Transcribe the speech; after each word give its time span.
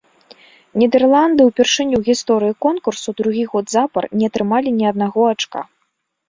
Нідэрланды 0.83 1.41
ўпершыню 1.49 1.95
ў 1.97 2.03
гісторыі 2.07 2.55
конкурсу 2.67 3.09
другі 3.21 3.45
год 3.53 3.65
запар 3.75 4.03
не 4.23 4.31
атрымалі 4.31 4.69
ні 4.81 4.85
аднаго 4.95 5.21
ачка. 5.37 5.59